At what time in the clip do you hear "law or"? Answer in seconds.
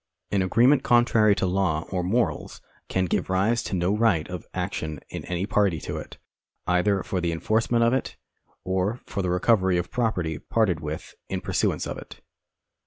1.45-2.01